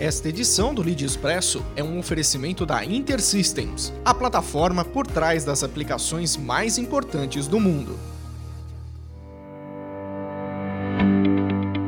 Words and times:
Esta 0.00 0.28
edição 0.28 0.74
do 0.74 0.82
Lead 0.82 1.04
Expresso 1.04 1.64
é 1.76 1.82
um 1.82 2.00
oferecimento 2.00 2.66
da 2.66 2.84
InterSystems, 2.84 3.92
a 4.04 4.12
plataforma 4.12 4.84
por 4.84 5.06
trás 5.06 5.44
das 5.44 5.62
aplicações 5.62 6.36
mais 6.36 6.78
importantes 6.78 7.46
do 7.46 7.60
mundo. 7.60 7.96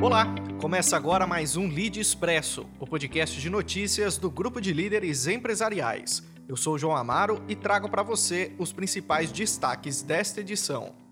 Olá, 0.00 0.32
começa 0.61 0.96
agora 0.96 1.27
mais 1.27 1.56
um 1.56 1.66
Lead 1.66 1.98
Expresso, 1.98 2.64
o 2.79 2.87
podcast 2.87 3.40
de 3.40 3.50
notícias 3.50 4.16
do 4.16 4.30
grupo 4.30 4.61
de 4.61 4.73
líderes 4.73 5.27
empresariais. 5.27 6.23
Eu 6.48 6.57
sou 6.57 6.75
o 6.75 6.79
João 6.79 6.96
Amaro 6.96 7.43
e 7.48 7.57
trago 7.57 7.88
para 7.88 8.04
você 8.04 8.52
os 8.57 8.73
principais 8.73 9.32
destaques 9.32 10.00
desta 10.00 10.41
edição. 10.41 11.05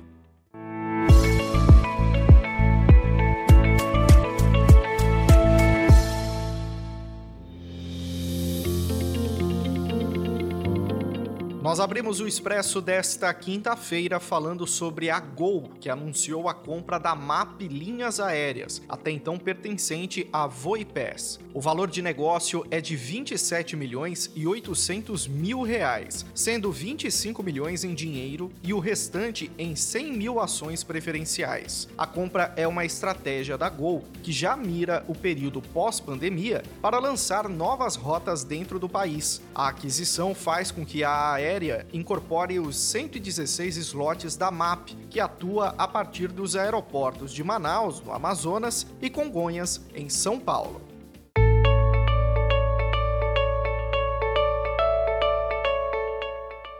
Nós 11.74 11.80
abrimos 11.80 12.20
o 12.20 12.28
Expresso 12.28 12.80
desta 12.80 13.34
quinta-feira 13.34 14.20
falando 14.20 14.64
sobre 14.64 15.10
a 15.10 15.18
Gol, 15.18 15.72
que 15.80 15.90
anunciou 15.90 16.48
a 16.48 16.54
compra 16.54 17.00
da 17.00 17.16
MAP 17.16 17.62
Linhas 17.62 18.20
Aéreas, 18.20 18.80
até 18.88 19.10
então 19.10 19.36
pertencente 19.36 20.28
à 20.32 20.46
Voipass. 20.46 21.40
O 21.52 21.60
valor 21.60 21.90
de 21.90 22.00
negócio 22.00 22.64
é 22.70 22.80
de 22.80 22.94
27 22.94 23.74
milhões 23.74 24.30
e 24.36 24.46
800 24.46 25.26
mil 25.26 25.62
reais, 25.62 26.24
sendo 26.32 26.70
25 26.70 27.42
milhões 27.42 27.82
em 27.82 27.92
dinheiro 27.92 28.52
e 28.62 28.72
o 28.72 28.78
restante 28.78 29.50
em 29.58 29.74
100 29.74 30.12
mil 30.12 30.38
ações 30.38 30.84
preferenciais. 30.84 31.88
A 31.98 32.06
compra 32.06 32.54
é 32.56 32.68
uma 32.68 32.84
estratégia 32.84 33.58
da 33.58 33.68
Gol, 33.68 34.04
que 34.22 34.30
já 34.30 34.56
mira 34.56 35.04
o 35.08 35.14
período 35.14 35.60
pós-pandemia 35.60 36.62
para 36.80 37.00
lançar 37.00 37.48
novas 37.48 37.96
rotas 37.96 38.44
dentro 38.44 38.78
do 38.78 38.88
país. 38.88 39.42
A 39.52 39.70
aquisição 39.70 40.36
faz 40.36 40.70
com 40.70 40.86
que 40.86 41.02
a 41.02 41.32
aérea 41.32 41.63
aérea 41.64 41.86
incorpore 41.92 42.58
os 42.58 42.76
116 42.76 43.76
slots 43.76 44.36
da 44.36 44.50
MAP, 44.50 44.90
que 45.08 45.20
atua 45.20 45.74
a 45.78 45.88
partir 45.88 46.28
dos 46.28 46.56
aeroportos 46.56 47.32
de 47.32 47.42
Manaus, 47.42 48.00
no 48.00 48.12
Amazonas, 48.12 48.86
e 49.00 49.08
Congonhas, 49.08 49.80
em 49.94 50.08
São 50.08 50.38
Paulo. 50.38 50.80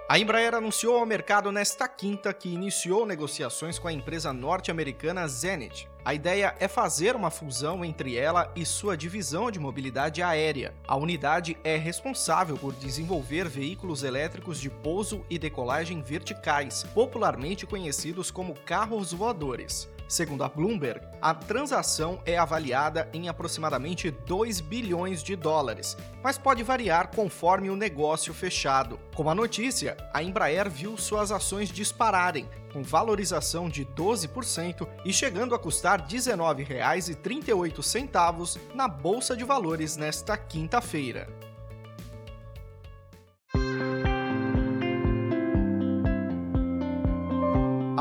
A 0.07 0.19
Embraer 0.19 0.55
anunciou 0.55 0.98
ao 0.98 1.07
mercado 1.07 1.51
nesta 1.51 1.89
quinta 1.89 2.33
que 2.33 2.48
iniciou 2.48 3.07
negociações 3.07 3.79
com 3.79 3.89
a 3.89 3.93
empresa 3.93 4.33
norte-americana 4.33 5.27
Zenit. 5.27 5.89
A 6.05 6.13
ideia 6.13 6.55
é 6.61 6.69
fazer 6.69 7.17
uma 7.17 7.31
fusão 7.31 7.83
entre 7.83 8.15
ela 8.15 8.53
e 8.55 8.67
sua 8.67 8.95
divisão 8.95 9.51
de 9.51 9.59
mobilidade 9.59 10.23
aérea. 10.23 10.75
A 10.87 10.97
unidade 10.97 11.57
é 11.65 11.77
responsável 11.77 12.59
por 12.59 12.75
desenvolver 12.75 13.49
veículos 13.49 14.03
elétricos 14.03 14.61
de 14.61 14.69
pouso 14.69 15.25
e 15.31 15.39
decolagem 15.39 16.03
verticais, 16.03 16.83
popularmente 16.93 17.65
conhecidos 17.65 18.31
como 18.31 18.55
carros 18.67 19.15
voadores. 19.15 19.89
Segundo 20.15 20.45
a 20.45 20.48
Bloomberg, 20.48 21.05
a 21.20 21.34
transação 21.34 22.23
é 22.25 22.39
avaliada 22.39 23.09
em 23.12 23.29
aproximadamente 23.29 24.12
2 24.12 24.61
bilhões 24.61 25.25
de 25.25 25.34
dólares, 25.34 25.97
mas 26.23 26.39
pode 26.39 26.62
variar 26.62 27.09
conforme 27.09 27.69
o 27.69 27.75
negócio 27.75 28.33
fechado. 28.33 28.97
Com 29.12 29.29
a 29.29 29.35
notícia, 29.35 29.97
a 30.12 30.23
Embraer 30.23 30.70
viu 30.70 30.97
suas 30.97 31.33
ações 31.33 31.69
dispararem, 31.69 32.48
com 32.73 32.81
valorização 32.81 33.69
de 33.69 33.85
12% 33.85 34.87
e 35.05 35.12
chegando 35.12 35.53
a 35.53 35.59
custar 35.59 36.03
R$ 36.03 36.07
19,38 36.07 38.61
na 38.73 38.87
Bolsa 38.87 39.37
de 39.37 39.42
Valores 39.42 39.97
nesta 39.97 40.37
quinta-feira. 40.37 41.27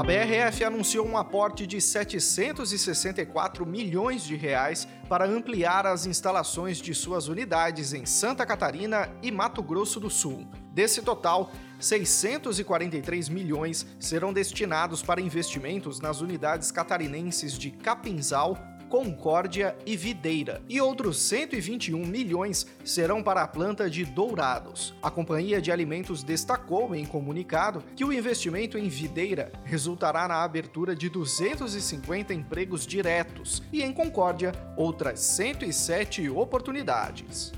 A 0.03 0.05
BRF 0.05 0.65
anunciou 0.65 1.07
um 1.07 1.17
aporte 1.17 1.65
de 1.65 1.79
764 1.79 3.65
milhões 3.65 4.25
de 4.25 4.35
reais 4.35 4.85
para 5.07 5.25
ampliar 5.25 5.87
as 5.87 6.05
instalações 6.05 6.79
de 6.79 6.93
suas 6.93 7.29
unidades 7.29 7.93
em 7.93 8.05
Santa 8.05 8.45
Catarina 8.45 9.09
e 9.21 9.31
Mato 9.31 9.63
Grosso 9.63 10.01
do 10.01 10.09
Sul. 10.09 10.45
Desse 10.73 11.01
total, 11.01 11.53
643 11.79 13.29
milhões 13.29 13.85
serão 13.97 14.33
destinados 14.33 15.01
para 15.01 15.21
investimentos 15.21 16.01
nas 16.01 16.19
unidades 16.19 16.69
catarinenses 16.69 17.57
de 17.57 17.71
Capinzal, 17.71 18.57
Concórdia 18.93 19.75
e 19.87 19.97
Videira, 19.97 20.61
e 20.69 20.79
outros 20.79 21.19
121 21.23 22.05
milhões 22.05 22.67
serão 22.85 23.23
para 23.23 23.41
a 23.41 23.47
planta 23.47 23.89
de 23.89 24.05
Dourados. 24.05 24.93
A 25.01 25.09
Companhia 25.09 25.59
de 25.59 25.71
Alimentos 25.71 26.21
destacou 26.21 26.93
em 26.93 27.03
comunicado 27.03 27.83
que 27.95 28.05
o 28.05 28.13
investimento 28.13 28.77
em 28.77 28.87
Videira 28.87 29.51
resultará 29.63 30.27
na 30.27 30.43
abertura 30.43 30.95
de 30.95 31.09
250 31.09 32.35
empregos 32.35 32.85
diretos 32.85 33.63
e 33.73 33.81
em 33.81 33.91
Concórdia 33.91 34.51
outras 34.77 35.21
107 35.21 36.29
oportunidades. 36.29 37.51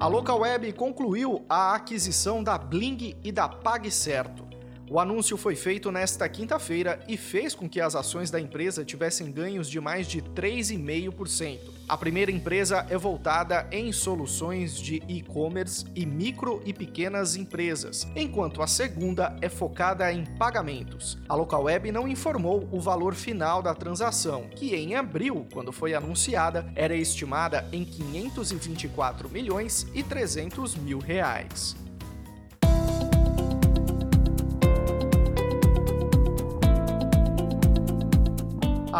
A 0.00 0.06
Localweb 0.08 0.72
concluiu 0.72 1.44
a 1.48 1.76
aquisição 1.76 2.42
da 2.42 2.58
Bling 2.58 3.14
e 3.22 3.30
da 3.30 3.48
PagCerto. 3.48 4.49
O 4.92 4.98
anúncio 4.98 5.36
foi 5.36 5.54
feito 5.54 5.92
nesta 5.92 6.28
quinta-feira 6.28 6.98
e 7.06 7.16
fez 7.16 7.54
com 7.54 7.68
que 7.68 7.80
as 7.80 7.94
ações 7.94 8.28
da 8.28 8.40
empresa 8.40 8.84
tivessem 8.84 9.30
ganhos 9.30 9.70
de 9.70 9.80
mais 9.80 10.08
de 10.08 10.20
3,5%. 10.20 11.60
A 11.88 11.96
primeira 11.96 12.32
empresa 12.32 12.84
é 12.90 12.98
voltada 12.98 13.68
em 13.70 13.92
soluções 13.92 14.76
de 14.80 15.00
e-commerce 15.06 15.84
e 15.94 16.04
micro 16.04 16.60
e 16.64 16.72
pequenas 16.72 17.36
empresas, 17.36 18.04
enquanto 18.16 18.62
a 18.62 18.66
segunda 18.66 19.36
é 19.40 19.48
focada 19.48 20.12
em 20.12 20.24
pagamentos. 20.24 21.16
A 21.28 21.36
Localweb 21.36 21.92
não 21.92 22.08
informou 22.08 22.68
o 22.72 22.80
valor 22.80 23.14
final 23.14 23.62
da 23.62 23.76
transação, 23.76 24.48
que 24.56 24.74
em 24.74 24.96
abril, 24.96 25.46
quando 25.52 25.70
foi 25.70 25.94
anunciada, 25.94 26.68
era 26.74 26.96
estimada 26.96 27.64
em 27.72 27.84
524 27.84 29.28
milhões 29.28 29.86
e 29.94 30.02
300 30.02 30.74
mil 30.74 30.98
reais. 30.98 31.76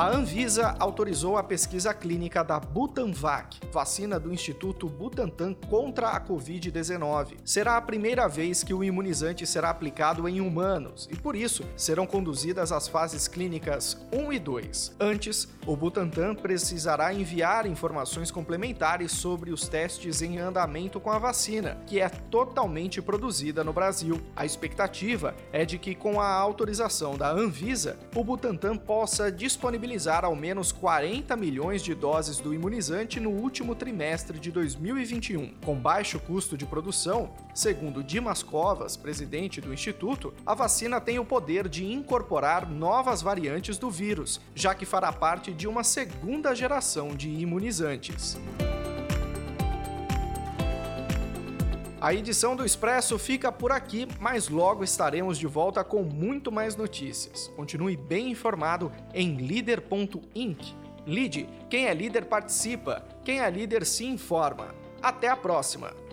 A 0.00 0.16
Anvisa 0.16 0.74
autorizou 0.78 1.36
a 1.36 1.42
pesquisa 1.42 1.92
clínica 1.92 2.42
da 2.42 2.58
Butanvac, 2.58 3.60
vacina 3.70 4.18
do 4.18 4.32
Instituto 4.32 4.88
Butantan 4.88 5.52
contra 5.52 6.08
a 6.08 6.26
Covid-19. 6.26 7.34
Será 7.44 7.76
a 7.76 7.82
primeira 7.82 8.26
vez 8.26 8.64
que 8.64 8.72
o 8.72 8.82
imunizante 8.82 9.46
será 9.46 9.68
aplicado 9.68 10.26
em 10.26 10.40
humanos 10.40 11.06
e, 11.12 11.16
por 11.16 11.36
isso, 11.36 11.64
serão 11.76 12.06
conduzidas 12.06 12.72
as 12.72 12.88
fases 12.88 13.28
clínicas 13.28 13.98
1 14.10 14.32
e 14.32 14.38
2. 14.38 14.96
Antes, 14.98 15.46
o 15.66 15.76
Butantan 15.76 16.34
precisará 16.34 17.12
enviar 17.12 17.66
informações 17.66 18.30
complementares 18.30 19.12
sobre 19.12 19.52
os 19.52 19.68
testes 19.68 20.22
em 20.22 20.38
andamento 20.38 20.98
com 20.98 21.10
a 21.10 21.18
vacina, 21.18 21.76
que 21.86 22.00
é 22.00 22.08
totalmente 22.08 23.02
produzida 23.02 23.62
no 23.62 23.74
Brasil. 23.74 24.18
A 24.34 24.46
expectativa 24.46 25.34
é 25.52 25.66
de 25.66 25.76
que, 25.76 25.94
com 25.94 26.18
a 26.18 26.32
autorização 26.32 27.18
da 27.18 27.30
Anvisa, 27.30 27.98
o 28.16 28.24
Butantan 28.24 28.78
possa 28.78 29.30
disponibilizar 29.30 29.89
disponibilizar 29.90 30.24
ao 30.24 30.36
menos 30.36 30.70
40 30.70 31.36
milhões 31.36 31.82
de 31.82 31.94
doses 31.94 32.38
do 32.38 32.54
imunizante 32.54 33.18
no 33.18 33.30
último 33.30 33.74
trimestre 33.74 34.38
de 34.38 34.50
2021. 34.50 35.54
Com 35.64 35.74
baixo 35.74 36.20
custo 36.20 36.56
de 36.56 36.64
produção, 36.64 37.30
segundo 37.54 38.02
Dimas 38.02 38.42
Covas, 38.42 38.96
presidente 38.96 39.60
do 39.60 39.72
instituto, 39.72 40.32
a 40.46 40.54
vacina 40.54 41.00
tem 41.00 41.18
o 41.18 41.24
poder 41.24 41.68
de 41.68 41.84
incorporar 41.84 42.68
novas 42.70 43.20
variantes 43.20 43.78
do 43.78 43.90
vírus, 43.90 44.40
já 44.54 44.74
que 44.74 44.86
fará 44.86 45.12
parte 45.12 45.52
de 45.52 45.66
uma 45.66 45.82
segunda 45.82 46.54
geração 46.54 47.08
de 47.08 47.28
imunizantes. 47.28 48.38
A 52.00 52.14
edição 52.14 52.56
do 52.56 52.64
Expresso 52.64 53.18
fica 53.18 53.52
por 53.52 53.70
aqui, 53.70 54.08
mas 54.18 54.48
logo 54.48 54.82
estaremos 54.82 55.36
de 55.36 55.46
volta 55.46 55.84
com 55.84 56.02
muito 56.02 56.50
mais 56.50 56.74
notícias. 56.74 57.48
Continue 57.54 57.94
bem 57.94 58.30
informado 58.30 58.90
em 59.12 59.36
líder.inc. 59.36 60.74
Lide, 61.06 61.46
quem 61.68 61.88
é 61.88 61.92
líder 61.92 62.24
participa, 62.24 63.04
quem 63.22 63.40
é 63.40 63.50
líder 63.50 63.84
se 63.84 64.06
informa. 64.06 64.74
Até 65.02 65.28
a 65.28 65.36
próxima! 65.36 66.09